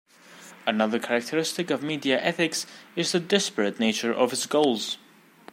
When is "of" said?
1.69-1.83, 4.11-4.33